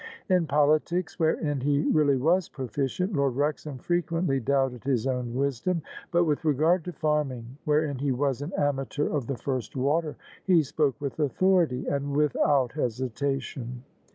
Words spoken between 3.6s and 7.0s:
frequently doubted his own wisdom: but with regard to